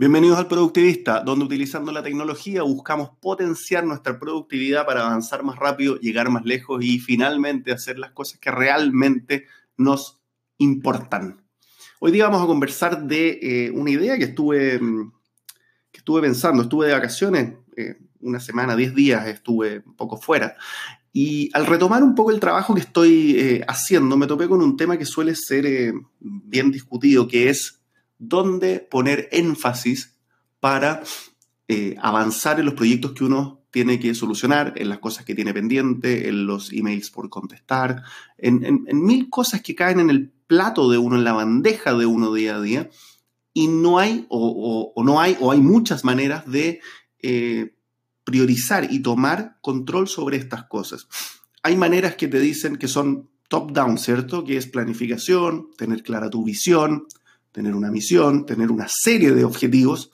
[0.00, 5.98] Bienvenidos al Productivista, donde utilizando la tecnología buscamos potenciar nuestra productividad para avanzar más rápido,
[5.98, 10.20] llegar más lejos y finalmente hacer las cosas que realmente nos
[10.58, 11.42] importan.
[11.98, 15.10] Hoy día vamos a conversar de eh, una idea que estuve, mm,
[15.90, 16.62] que estuve pensando.
[16.62, 20.54] Estuve de vacaciones, eh, una semana, diez días estuve un poco fuera.
[21.12, 24.76] Y al retomar un poco el trabajo que estoy eh, haciendo, me topé con un
[24.76, 27.77] tema que suele ser bien discutido, que es
[28.18, 30.16] dónde poner énfasis
[30.60, 31.02] para
[31.68, 35.52] eh, avanzar en los proyectos que uno tiene que solucionar, en las cosas que tiene
[35.52, 38.02] pendiente, en los emails por contestar,
[38.38, 42.32] en, mil cosas que caen en el plato de uno, en la bandeja de uno
[42.32, 42.90] día a día,
[43.52, 46.80] y no hay, o, no hay, o hay muchas maneras de
[47.20, 47.74] eh,
[48.24, 51.06] priorizar y tomar control sobre estas cosas.
[51.62, 54.44] Hay maneras que te dicen que son top-down, ¿cierto?
[54.44, 57.06] Que es planificación, tener clara tu visión,
[57.52, 60.12] tener una misión, tener una serie de objetivos,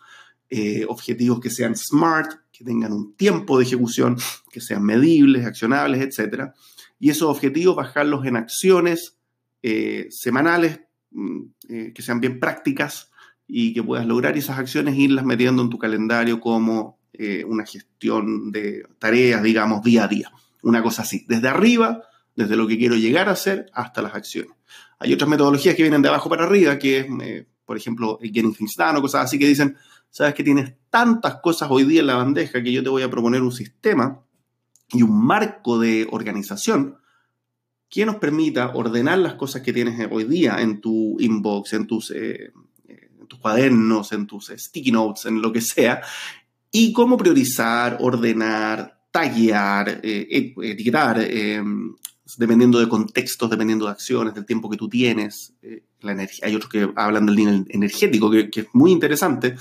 [0.51, 4.17] eh, objetivos que sean smart, que tengan un tiempo de ejecución,
[4.51, 6.53] que sean medibles, accionables, etc.
[6.99, 9.17] Y esos objetivos bajarlos en acciones
[9.63, 13.11] eh, semanales, mm, eh, que sean bien prácticas
[13.47, 16.99] y que puedas lograr esas acciones e irlas metiendo en tu calendario como
[17.47, 20.33] una gestión de tareas, digamos, día a día.
[20.63, 22.03] Una cosa así, desde arriba,
[22.35, 24.57] desde lo que quiero llegar a hacer hasta las acciones.
[25.05, 28.33] Hay otras metodologías que vienen de abajo para arriba, que es, eh, por ejemplo, el
[28.33, 29.77] Getting Things Done o cosas así que dicen,
[30.09, 33.11] sabes que tienes tantas cosas hoy día en la bandeja que yo te voy a
[33.11, 34.23] proponer un sistema
[34.93, 36.97] y un marco de organización
[37.91, 42.11] que nos permita ordenar las cosas que tienes hoy día en tu inbox, en tus,
[42.11, 42.51] eh,
[42.89, 46.01] en tus cuadernos, en tus sticky notes, en lo que sea,
[46.73, 51.21] y cómo priorizar, ordenar, taguear, eh, etiquetar,
[52.37, 56.47] dependiendo de contextos, dependiendo de acciones, del tiempo que tú tienes, eh, la energía.
[56.47, 59.57] Hay otros que hablan del nivel energético, que, es muy interesante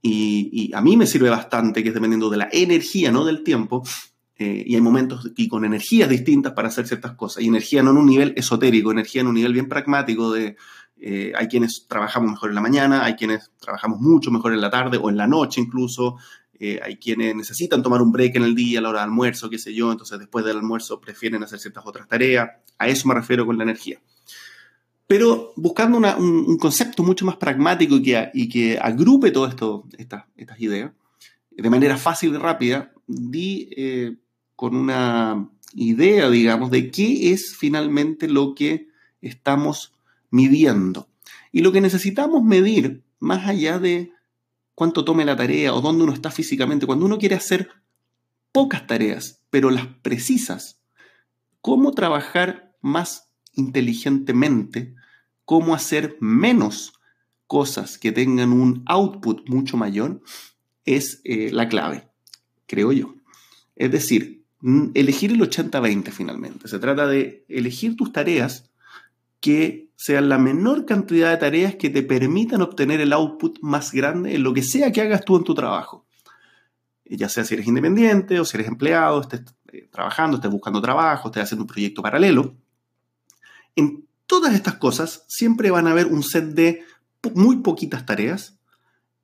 [0.00, 3.82] y, a mí me sirve bastante, que es dependiendo de la energía, no del tiempo.
[4.40, 7.42] Eh, y hay momentos y con energías distintas para hacer ciertas cosas.
[7.42, 10.56] Y energía no en un nivel esotérico, energía en un nivel bien pragmático de
[11.00, 14.70] eh, hay quienes trabajamos mejor en la mañana, hay quienes trabajamos mucho mejor en la
[14.70, 16.16] tarde o en la noche incluso,
[16.60, 19.48] eh, hay quienes necesitan tomar un break en el día, a la hora de almuerzo,
[19.50, 22.50] qué sé yo, entonces después del almuerzo prefieren hacer ciertas otras tareas.
[22.78, 24.00] A eso me refiero con la energía.
[25.06, 30.92] Pero buscando un, concepto mucho más pragmático y que, y que agrupe todas estas ideas
[31.62, 34.16] de manera fácil y rápida, di eh,
[34.54, 38.88] con una idea, digamos, de qué es finalmente lo que
[39.20, 39.92] estamos
[40.30, 41.08] midiendo.
[41.50, 44.12] Y lo que necesitamos medir, más allá de
[44.78, 47.68] cuánto tome la tarea o dónde uno está físicamente, cuando uno quiere hacer
[48.52, 50.80] pocas tareas, pero las precisas,
[51.60, 54.94] cómo trabajar más inteligentemente,
[55.44, 56.92] cómo hacer menos
[57.48, 60.22] cosas que tengan un output mucho mayor,
[60.84, 62.08] es eh, la clave,
[62.68, 63.16] creo yo.
[63.74, 64.44] Es decir,
[64.94, 66.68] elegir el 80-20 finalmente.
[66.68, 68.70] Se trata de elegir tus tareas
[69.40, 74.36] que sean la menor cantidad de tareas que te permitan obtener el output más grande
[74.36, 76.06] en lo que sea que hagas tú en tu trabajo.
[77.04, 79.42] Ya sea si eres independiente o si eres empleado, estés
[79.72, 82.54] eh, trabajando, estés buscando trabajo, estés haciendo un proyecto paralelo.
[83.74, 86.84] En todas estas cosas siempre van a haber un set de
[87.34, 88.56] muy poquitas tareas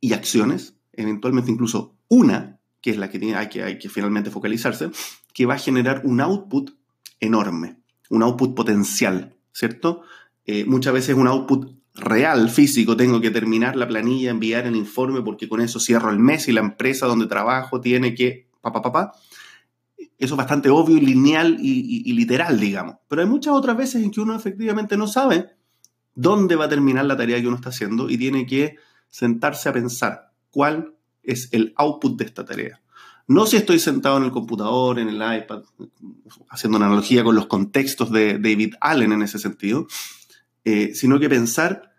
[0.00, 4.90] y acciones, eventualmente incluso una, que es la que, hay, que hay que finalmente focalizarse,
[5.32, 6.72] que va a generar un output
[7.20, 7.76] enorme,
[8.10, 9.34] un output potencial.
[9.54, 10.02] ¿cierto?
[10.46, 15.22] Eh, muchas veces un output real, físico, tengo que terminar la planilla, enviar el informe
[15.22, 19.12] porque con eso cierro el mes y la empresa donde trabajo tiene que, papá, papá.
[20.18, 22.96] Eso es bastante obvio y lineal y, literal, digamos.
[23.08, 25.50] Pero hay muchas otras veces en que uno efectivamente no sabe
[26.14, 28.76] dónde va a terminar la tarea que uno está haciendo y tiene que
[29.10, 32.80] sentarse a pensar cuál es el output de esta tarea.
[33.26, 35.62] No si estoy sentado en el computador, en el iPad,
[36.50, 39.86] haciendo una analogía con los contextos de David Allen en ese sentido,
[40.64, 41.92] eh, sino que pensar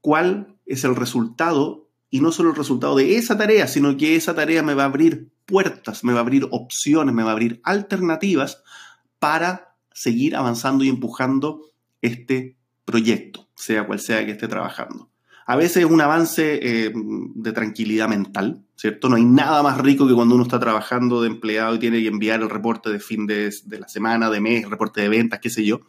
[0.00, 4.34] cuál es el resultado, y no solo el resultado de esa tarea, sino que esa
[4.34, 7.60] tarea me va a abrir puertas, me va a abrir opciones, me va a abrir
[7.64, 8.62] alternativas
[9.18, 11.62] para seguir avanzando y empujando
[12.00, 15.10] este proyecto, sea cual sea que esté trabajando.
[15.46, 19.08] A veces es un avance eh, de tranquilidad mental, ¿cierto?
[19.08, 22.08] No hay nada más rico que cuando uno está trabajando de empleado y tiene que
[22.08, 25.64] enviar el reporte de fin de, la semana, de mes, reporte de ventas, qué sé
[25.64, 25.80] yo,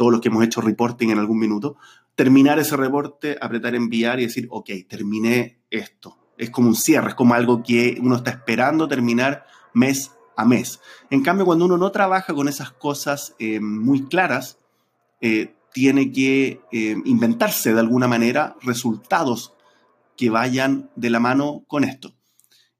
[0.00, 1.76] todos los que hemos hecho reporting en algún minuto,
[2.14, 6.16] terminar ese reporte, apretar enviar y decir, ok, terminé esto.
[6.38, 9.44] Es como un cierre, es como algo que uno está esperando terminar
[9.74, 10.80] mes a mes.
[11.10, 14.56] En cambio, cuando uno no trabaja con esas cosas eh, muy claras,
[15.20, 19.52] eh, tiene que eh, inventarse de alguna manera resultados
[20.16, 22.14] que vayan de la mano con esto.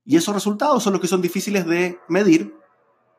[0.07, 2.55] Y esos resultados son los que son difíciles de medir,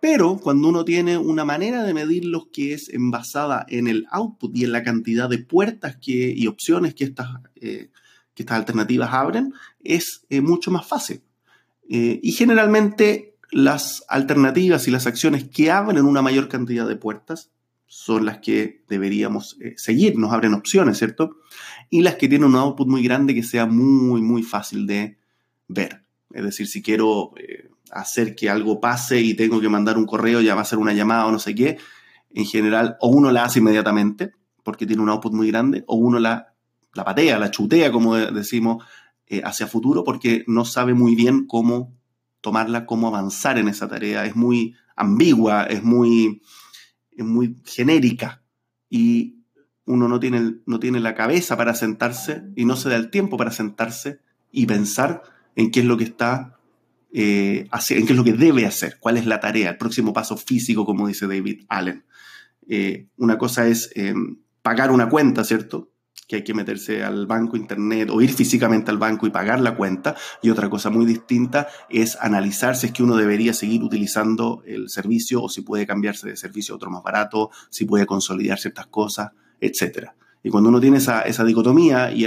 [0.01, 4.63] pero cuando uno tiene una manera de medirlos que es basada en el output y
[4.63, 7.91] en la cantidad de puertas que, y opciones que estas, eh,
[8.33, 11.21] que estas alternativas abren, es eh, mucho más fácil.
[11.87, 17.51] Eh, y generalmente las alternativas y las acciones que abren una mayor cantidad de puertas
[17.85, 21.37] son las que deberíamos seguir, nos abren opciones, ¿cierto?
[21.91, 25.17] Y las que tienen un output muy grande que sea muy, muy fácil de
[25.67, 26.05] ver.
[26.33, 27.33] Es decir, si quiero
[27.91, 30.93] hacer que algo pase y tengo que mandar un correo, ya va a ser una
[30.93, 31.77] llamada o no sé qué,
[32.33, 34.33] en general, o uno la hace inmediatamente,
[34.63, 36.53] porque tiene un output muy grande, o uno la,
[36.93, 38.83] la patea, la chutea, como decimos,
[39.27, 41.97] eh, hacia futuro, porque no sabe muy bien cómo
[42.41, 44.25] tomarla, cómo avanzar en esa tarea.
[44.25, 46.41] Es muy ambigua, es muy,
[47.11, 48.43] es muy genérica
[48.89, 49.37] y
[49.85, 53.37] uno no tiene, no tiene la cabeza para sentarse y no se da el tiempo
[53.37, 54.19] para sentarse
[54.51, 55.23] y pensar
[55.55, 56.59] en qué es lo que está
[57.13, 60.37] eh, en qué es lo que debe hacer, cuál es la tarea, el próximo paso
[60.37, 62.05] físico, como dice David Allen.
[62.67, 64.13] Eh, una cosa es eh,
[64.61, 65.91] pagar una cuenta, ¿cierto?
[66.27, 69.75] Que hay que meterse al banco, internet o ir físicamente al banco y pagar la
[69.75, 70.15] cuenta.
[70.41, 74.89] Y otra cosa muy distinta es analizar si es que uno debería seguir utilizando el
[74.89, 78.87] servicio o si puede cambiarse de servicio a otro más barato, si puede consolidar ciertas
[78.87, 80.11] cosas, etc.
[80.43, 82.25] Y cuando uno tiene esa, dicotomía y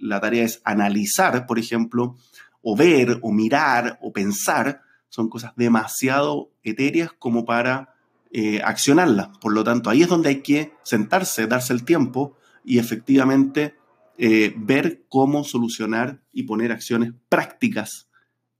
[0.00, 2.16] la tarea es analizar, por ejemplo,
[2.62, 7.94] o ver, o mirar, o pensar, son cosas demasiado etéreas como para
[8.30, 9.28] eh, accionarlas.
[9.38, 13.74] Por lo tanto, ahí es donde hay que sentarse, darse el tiempo y efectivamente
[14.16, 18.08] eh, ver cómo solucionar y poner acciones prácticas,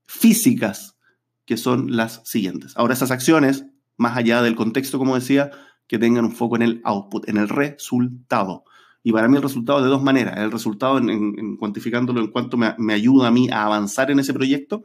[0.04, 0.96] físicas,
[1.46, 2.76] que son las siguientes.
[2.76, 3.64] Ahora, esas acciones,
[3.96, 5.50] más allá del contexto, como decía,
[5.86, 8.64] que tengan un foco en el output, en el resultado.
[9.02, 10.38] Y para mí el resultado de dos maneras.
[10.38, 14.84] El resultado en, cuantificándolo en cuanto me, ayuda a mí a avanzar en ese proyecto.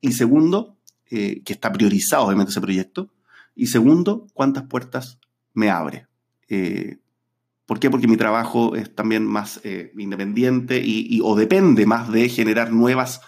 [0.00, 0.76] Y segundo,
[1.10, 3.10] eh, que está priorizado obviamente ese proyecto.
[3.54, 5.18] Y segundo, cuántas puertas
[5.54, 6.06] me abre.
[6.48, 6.98] Eh,
[7.64, 7.90] ¿Por qué?
[7.90, 13.22] Porque mi trabajo es también más eh, independiente y, o depende más de generar nuevas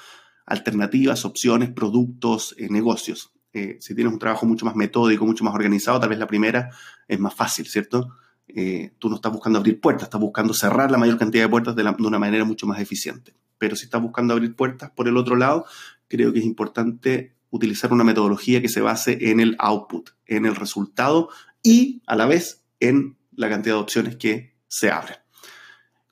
[0.46, 3.32] alternativas, opciones, productos, negocios.
[3.52, 6.70] si tienes un trabajo mucho más metódico, mucho más organizado, tal vez la primera
[7.08, 8.14] es más fácil, ¿cierto?
[8.48, 11.76] Eh, tú no estás buscando abrir puertas, estás buscando cerrar la mayor cantidad de puertas
[11.76, 13.34] de, una manera mucho más eficiente.
[13.58, 15.66] Pero si estás buscando abrir puertas por el otro lado,
[16.08, 20.54] creo que es importante utilizar una metodología que se base en el output, en el
[20.54, 21.28] resultado
[21.62, 25.16] y a la vez en la cantidad de opciones que se abren.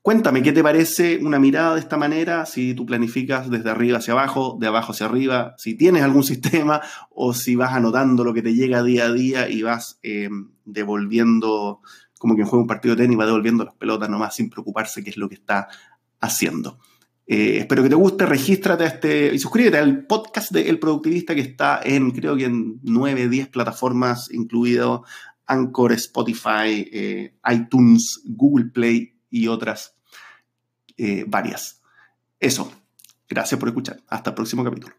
[0.07, 2.47] Cuéntame, ¿qué te parece una mirada de esta manera?
[2.47, 6.81] Si tú planificas desde arriba hacia abajo, de abajo hacia arriba, si tienes algún sistema
[7.11, 10.29] o si vas anotando lo que te llega día a día y vas eh,
[10.65, 11.81] devolviendo
[12.19, 15.11] como quien juega un partido de tenis va devolviendo las pelotas nomás sin preocuparse qué
[15.11, 15.69] es lo que está
[16.21, 16.79] haciendo.
[17.27, 21.35] Eh, espero que te guste, regístrate a este y suscríbete al podcast de El Productivista
[21.35, 25.05] que está en, creo que en 9, 10 plataformas, incluido
[25.47, 29.97] Anchor, Spotify, eh, iTunes, Google Play y otras
[30.97, 31.83] eh, varias.
[32.39, 32.73] Eso.
[33.29, 34.01] Gracias por escuchar.
[34.09, 34.95] Hasta el próximo capítulo.